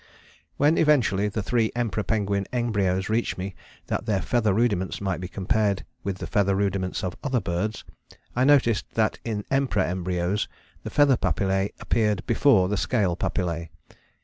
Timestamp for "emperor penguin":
1.75-2.47